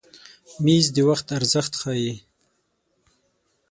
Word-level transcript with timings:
مېز 0.63 0.85
د 0.95 0.97
وخت 1.09 1.25
ارزښت 1.37 1.73
ښیي. 1.81 2.13